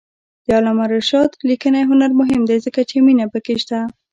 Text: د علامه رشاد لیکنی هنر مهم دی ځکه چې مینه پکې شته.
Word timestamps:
د 0.45 0.47
علامه 0.57 0.85
رشاد 0.95 1.31
لیکنی 1.49 1.81
هنر 1.89 2.11
مهم 2.19 2.41
دی 2.49 2.57
ځکه 2.65 2.81
چې 2.89 2.95
مینه 3.05 3.25
پکې 3.33 3.55
شته. 3.61 3.79